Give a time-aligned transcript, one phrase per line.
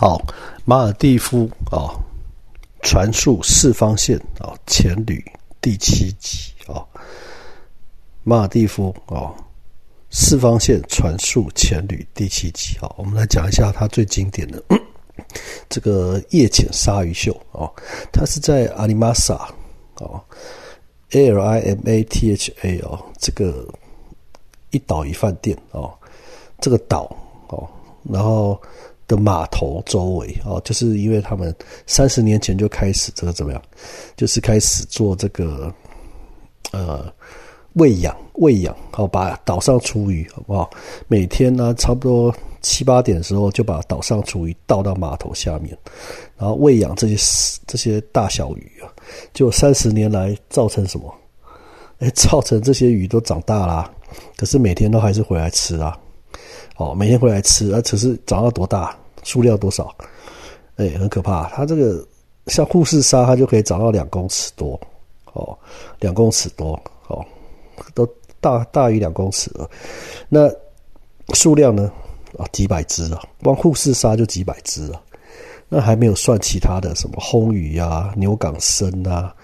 [0.00, 0.18] 好，
[0.64, 1.92] 马尔蒂夫啊，
[2.80, 5.22] 传述四方线啊，前旅
[5.60, 6.80] 第七集啊，
[8.24, 9.28] 马尔蒂夫啊，
[10.08, 14.62] 四方线传述前旅第七集啊，我们来讲一下它最经典的
[15.68, 17.68] 这个夜潜鲨鱼秀啊，
[18.10, 19.34] 它是在阿里玛萨
[19.96, 20.16] 啊
[21.10, 23.68] ，A L I M A T H A 啊，这个
[24.70, 25.92] 一岛一饭店啊，
[26.58, 27.14] 这个岛
[27.48, 27.68] 哦，
[28.10, 28.58] 然后。
[29.10, 31.52] 的码头周围哦，就是因为他们
[31.84, 33.60] 三十年前就开始这个怎么样，
[34.16, 35.74] 就是开始做这个
[36.70, 37.12] 呃
[37.72, 40.70] 喂养喂养，好把岛上厨余好不好？
[41.08, 45.76] 每天呢差不多七八点的时候就把岛上厨余倒到码头下面，
[46.38, 47.16] 然后喂养这些
[47.66, 48.86] 这些大小鱼啊，
[49.34, 51.12] 就三十年来造成什么？
[51.98, 53.92] 哎，造成这些鱼都长大啦，
[54.36, 55.98] 可是每天都还是回来吃啊。
[56.80, 59.94] 哦，每天回来吃，而只是长到多大，数量多少，
[60.76, 61.46] 哎，很可怕。
[61.50, 62.02] 它这个
[62.46, 64.80] 像护士鲨，它就可以长到两公尺多，
[65.34, 65.54] 哦，
[65.98, 66.72] 两公尺多，
[67.08, 67.22] 哦，
[67.92, 68.08] 都
[68.40, 69.68] 大大于两公尺了。
[70.26, 70.50] 那
[71.34, 71.92] 数量呢？
[72.38, 75.02] 啊，几百只啊，光护士鲨就几百只啊。
[75.68, 79.34] 那还没有算其他的什么红鱼啊、牛港参啊，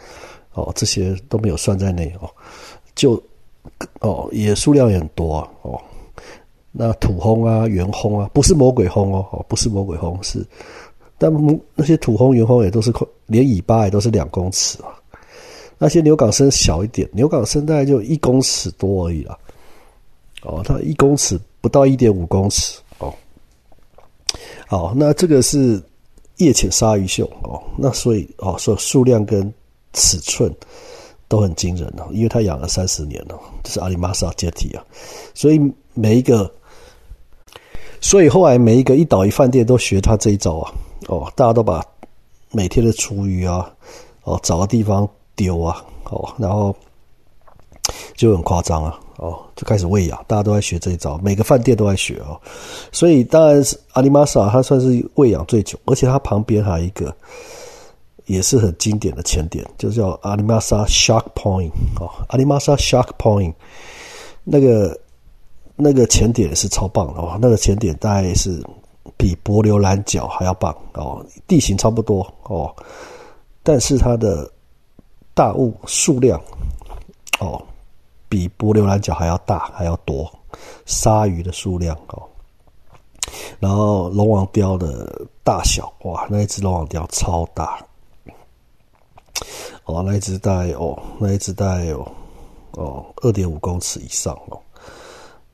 [0.55, 2.30] 哦，这些都没有算在内哦。
[2.94, 3.22] 就
[4.00, 5.78] 哦，也数量也很多啊，哦。
[6.78, 10.46] 那土轰啊，圆轰啊，不是魔鬼轰哦，哦，不是魔鬼轰，是，
[11.16, 11.33] 但
[11.74, 12.92] 那些土轰、圆轰也都是
[13.24, 14.88] 连尾巴也都是两公尺啊。
[15.78, 19.38] 那些牛港生小一点，牛港生大概就一公尺多而已啦。
[20.42, 23.11] 哦，它一公尺不到一点五公尺哦。
[24.66, 25.83] 好，那这个是
[26.36, 29.50] 夜潜鲨鱼秀哦，那所以哦，说数量跟
[29.94, 30.55] 尺寸
[31.27, 34.84] 都很惊人哦，因为它养了三十年了，这是阿里玛莎阶梯啊，
[35.33, 36.52] 所以每一个。
[38.06, 40.72] 所以后来每一个一岛一饭店都学他这一招啊，
[41.08, 41.84] 哦，大家都把
[42.52, 43.68] 每天的厨余啊，
[44.22, 46.72] 哦，找个地方丢啊，哦，然后
[48.14, 52.40] 就很夸张啊，哦，就开始喂养，大家都在学这一招，每个饭店都在学哦。
[52.92, 57.12] 所以当然是阿里玛莎，它算是喂养最久，而且它旁边还有一个
[58.27, 63.52] 也是很经典的前点，就叫阿里玛莎 Shark Point 哦，阿里玛莎 Shark Point
[64.45, 64.96] 那个。
[65.77, 68.63] 那个前点是超棒的哦，那个前点大概是
[69.17, 72.75] 比柏流蓝角还要棒哦，地形差不多哦，
[73.63, 74.51] 但是它的
[75.35, 76.41] 大物数量
[77.41, 77.63] 哦
[78.29, 80.33] 比柏流蓝角还要大还要多，
[80.87, 82.23] 鲨鱼的数量哦，
[83.61, 87.79] 然后龙王雕的大小哇，那一只龙王雕超大
[89.85, 92.01] 哦，那一只大概哦，那一只大概有
[92.73, 94.58] 哦二点五公尺以上哦。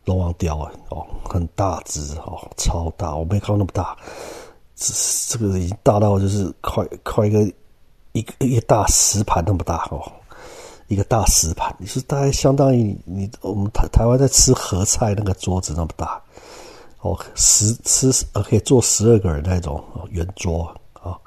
[0.05, 3.97] 龙王雕哎哦，很大只哦，超大，我没看过那么大，
[4.75, 4.93] 这
[5.29, 7.53] 这个已经大到就是快快一个
[8.13, 10.01] 一个一个大石盘那么大哦，
[10.89, 16.21] 一个大石盘，你是大概相当于你我们台台湾在吃合菜那个桌子那么大。
[17.01, 21.19] 哦，十吃呃可以坐十二个人那种圆桌啊，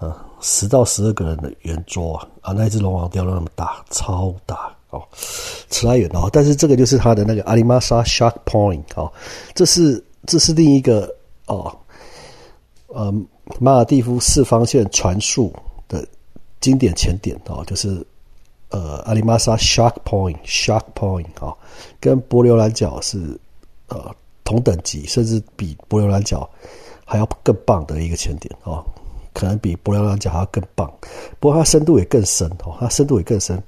[0.00, 4.71] 嗯，十到十二个人的圆桌啊，那只龙王雕那么大，超大。
[4.92, 5.02] 哦，
[5.70, 6.28] 扯太远了。
[6.30, 9.10] 但是这个就是它的那个阿里玛莎 Shark Point 哦，
[9.54, 11.12] 这是这是另一个
[11.46, 11.74] 哦，
[12.88, 13.12] 呃，
[13.58, 15.52] 马尔蒂夫四方线传速
[15.88, 16.06] 的
[16.60, 18.06] 经典前点哦，就是
[18.68, 21.56] 呃阿里玛莎 Shark Point Shark Point 哦，
[21.98, 23.18] 跟博流蓝角是
[23.88, 24.14] 呃
[24.44, 26.48] 同等级，甚至比博流蓝角
[27.06, 28.84] 还要更棒的一个前点哦，
[29.32, 30.92] 可能比博流蓝角还要更棒。
[31.40, 33.60] 不过它深度也更深哦，它深度也更深。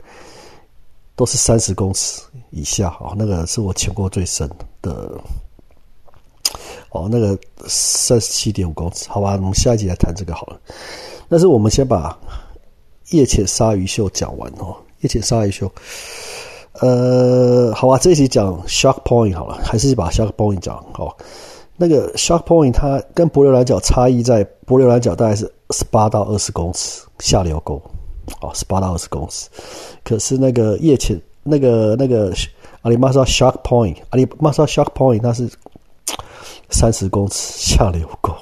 [1.16, 4.48] 都是三十公尺以下哦，那个是我潜过最深
[4.82, 5.12] 的
[6.90, 10.60] 哦，那个三十七点五公尺，好吧，我们下一集来谈这个好了。
[11.28, 12.16] 但是我们先把
[13.10, 15.70] 夜潜鲨鱼秀讲完哦，夜潜鲨鱼秀，
[16.80, 21.14] 呃，好吧，这一集讲 Shark Point 好了，还是把 Shark Point 讲哦。
[21.76, 27.82] 那个 Shark Point 它跟柏流蓝角差异在，柏流蓝角大概是十八到二十公尺下流沟。
[28.40, 29.48] 哦，十八到二十公尺，
[30.02, 32.32] 可是那个夜潜那个那个
[32.82, 35.48] 阿里玛莎 Shark Point，阿里玛莎 Shark Point 那是
[36.70, 38.34] 三十公尺下流沟，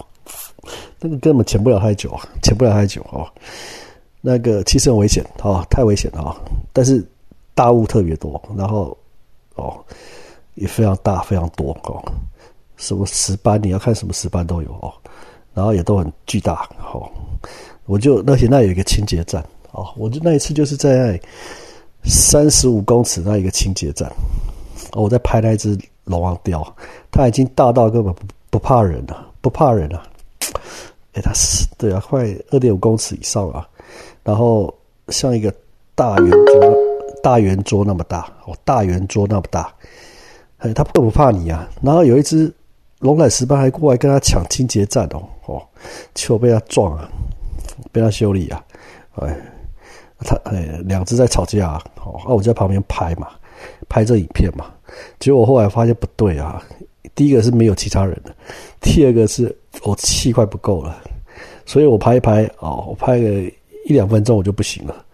[1.00, 3.26] 那个根本潜不了太久，潜不了太久哦。
[4.20, 6.36] 那个其实很危险哦，太危险了啊！
[6.72, 7.04] 但是
[7.54, 8.96] 大雾特别多，然后
[9.56, 9.84] 哦
[10.54, 12.00] 也非常大，非常多哦。
[12.76, 14.92] 什么石斑，你要看什么石斑都有哦，
[15.54, 17.10] 然后也都很巨大哦。
[17.86, 19.44] 我就而且那有一个清洁站。
[19.72, 21.20] 哦，我就那一次就是在
[22.04, 24.10] 三十五公尺那一个清洁站，
[24.92, 26.64] 我在拍那只龙王雕，
[27.10, 30.02] 它已经大到根本不不怕人了，不怕人了。
[31.14, 33.68] 哎，它是对啊，快二点五公尺以上啊，
[34.24, 34.72] 然后
[35.08, 35.52] 像一个
[35.94, 36.76] 大圆桌，
[37.22, 39.72] 大圆桌那么大，哦，大圆桌那么大，
[40.58, 41.68] 哎，它不不怕你啊。
[41.82, 42.52] 然后有一只
[42.98, 45.62] 龙奶石斑还过来跟他抢清洁站哦，哦，
[46.14, 47.08] 结果被他撞啊，
[47.92, 48.64] 被他修理啊，
[49.16, 49.36] 哎，
[50.52, 53.28] 哎，两只在吵架，哦，啊，我在旁边拍嘛，
[53.88, 54.66] 拍这影片嘛，
[55.18, 56.62] 结果后来发现不对啊。
[57.14, 58.34] 第一个是没有其他人的，
[58.80, 60.96] 第二个是我气快不够了，
[61.66, 63.28] 所以我拍一拍哦，我拍个
[63.86, 65.04] 一两分钟我就不行了，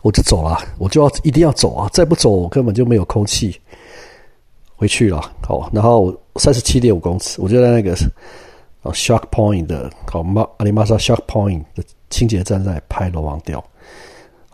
[0.00, 3.60] 我就走了，我就要一定要走啊，再不走我根本就没有空气
[4.74, 5.20] 回去了。
[5.42, 7.94] 好，然后三十七点五公尺，我就在那个
[8.82, 13.62] 哦 Shark Point 的好马阿里玛莎 Shark Point 的清洁站在拍龙王雕，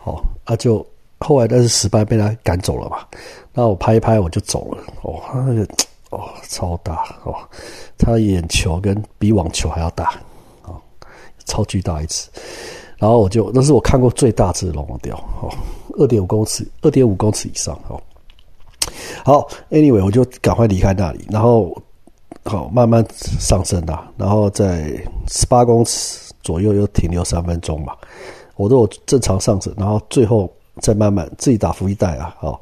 [0.01, 0.85] 好，啊就
[1.19, 2.99] 后来但是失败被他赶走了嘛，
[3.53, 5.67] 那我拍一拍我就走了，哦，那个。
[6.11, 7.33] 哦，超大哦！
[7.97, 10.07] 他眼球跟比网球还要大
[10.65, 10.75] 啊，
[11.45, 12.29] 超巨大一只。
[12.99, 15.49] 然后我就那是我看过最大只的龙王雕哦，
[16.01, 18.03] 二点五公尺，二点五公尺以上哦。
[19.25, 21.81] 好，anyway，我就赶快离开那里，然后
[22.43, 23.07] 好慢慢
[23.39, 27.95] 上升啊，然后在十八公尺左右又停留三分钟嘛。
[28.61, 32.61] 我都有正常上升，然后最后再慢慢自己打浮一带啊，好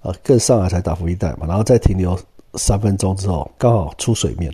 [0.00, 2.18] 啊，更上来才打浮一带嘛，然后再停留。
[2.54, 4.50] 三分钟之后，刚好出水面。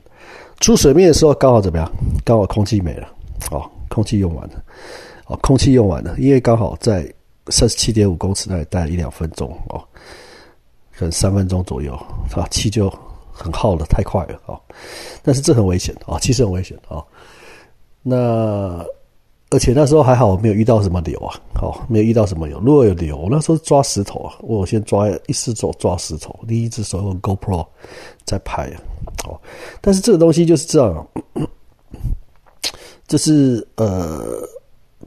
[0.58, 1.90] 出水面的时候，刚好怎么样？
[2.24, 3.08] 刚好空气没了，
[3.52, 4.62] 哦，空气用完了，
[5.26, 7.10] 哦，空气用完了，因为刚好在
[7.50, 9.80] 三十七点五公尺那里待了一两分钟，哦，
[10.92, 11.94] 可能三分钟左右，
[12.34, 12.92] 啊，气就
[13.32, 14.60] 很耗的太快了，哦，
[15.22, 17.00] 但是这很危险，啊，其实很危险，啊，
[18.02, 18.84] 那。
[19.54, 22.58] 而且那时候还好，我没有遇到什么流啊，好，没有遇到什么流。
[22.58, 27.64] 如果有流，那时候抓石头啊，我先抓一只手抓石头，另一只手用 GoPro
[28.24, 28.82] 在拍啊，
[29.28, 29.40] 哦。
[29.80, 31.06] 但是这个东西就是这样，
[33.06, 34.42] 就是呃，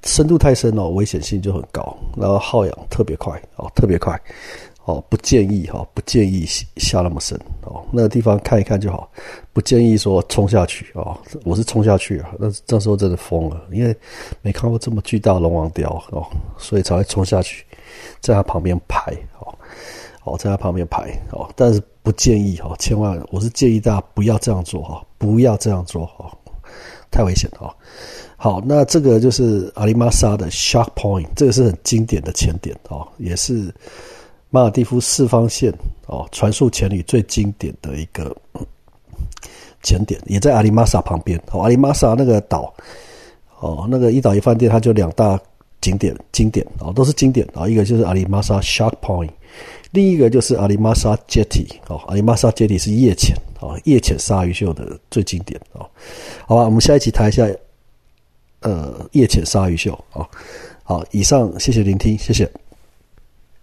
[0.03, 4.17] 深度太深哦，危险性就很高，然后耗氧特别快哦，特别快。
[4.88, 6.45] 哦，不建议哈，不建议
[6.78, 9.12] 下那么深哦，那个地方看一看就好，
[9.51, 11.18] 不建议说冲下去哦。
[11.44, 13.94] 我是冲下去啊，那这时候真的疯了，因为
[14.42, 16.25] 没看过这么巨大龙王雕哦，
[16.57, 17.66] 所以才会冲下去，
[18.22, 19.12] 在他旁边拍
[19.42, 19.54] 哦，
[20.24, 26.31] 哦，在他旁边拍哦，但是不建议哈，千万，我是建议大家不要这样做哈，不要这样做哈，
[27.12, 27.75] 太危险了。
[28.38, 33.69] 好，那这个就是阿里玛莎的 Shark Point，这个是很经典的前点哦，也是。
[34.49, 35.73] 马尔蒂夫四方线
[36.05, 38.35] 哦，传数前旅最经典的一个
[39.83, 41.38] 前点，也在阿里玛莎旁边。
[41.51, 42.73] 哦，阿里玛莎那个岛
[43.59, 45.39] 哦，那个一岛一饭店，它就两大
[45.81, 47.67] 景点，经典哦，都是经典啊。
[47.67, 49.29] 一个就是阿里玛莎 Shark Point，
[49.91, 55.85] 另一个就是阿里玛莎 Jetty 哦，阿里玛莎 Jetty 是夜潜哦，夜潜鲨鱼秀的最经典哦。
[56.45, 57.45] 好吧，我们下一期谈一下
[58.61, 60.25] 呃夜潜鲨鱼秀啊。
[60.83, 62.49] 好，以上谢谢聆听，谢谢。